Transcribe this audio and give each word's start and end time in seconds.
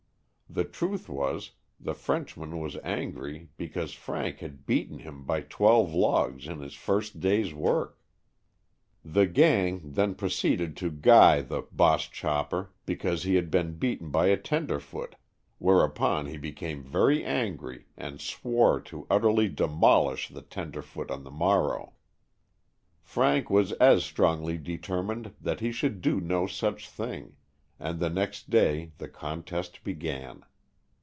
The 0.53 0.65
truth 0.65 1.07
was 1.07 1.51
the 1.79 1.93
French 1.93 2.35
man 2.35 2.59
was 2.59 2.75
angry 2.83 3.47
because 3.55 3.93
Frank 3.93 4.39
had 4.39 4.65
beaten 4.65 4.99
him 4.99 5.23
by 5.23 5.39
twelve 5.39 5.93
logs 5.93 6.45
in 6.45 6.59
his 6.59 6.73
first 6.73 7.21
day's 7.21 7.53
work. 7.53 8.01
The 9.01 9.27
"gang" 9.27 9.93
then 9.93 10.13
proceeded 10.13 10.75
to 10.75 10.91
"guy" 10.91 11.39
the 11.39 11.61
"boss 11.71 12.09
chopper" 12.09 12.73
because 12.85 13.23
he 13.23 13.35
had 13.35 13.49
been 13.49 13.77
beaten 13.79 14.09
by 14.09 14.25
a 14.25 14.35
"tenderfoot," 14.35 15.15
whereupon 15.57 16.25
he 16.25 16.33
110 16.33 16.89
Stories 16.89 16.91
from 16.91 16.91
the 16.91 16.91
Adirondacks* 16.91 16.91
became 16.91 16.91
very 16.91 17.23
angry 17.23 17.85
and 17.95 18.19
swore 18.19 18.81
to 18.81 19.07
utterly 19.09 19.47
demolish 19.47 20.27
the 20.27 20.41
"tenderfoot" 20.41 21.09
on 21.09 21.23
the 21.23 21.31
mor 21.31 21.69
row. 21.69 21.93
Frank 23.01 23.49
was 23.49 23.71
as 23.73 24.03
strongly 24.03 24.57
determined 24.57 25.33
that 25.39 25.61
he 25.61 25.71
should 25.71 26.01
do 26.01 26.19
no 26.19 26.45
such 26.45 26.89
thing, 26.89 27.37
and 27.83 27.99
the 27.99 28.11
next 28.11 28.51
day 28.51 28.91
the 28.99 29.07
contest 29.07 29.83
began. 29.83 30.43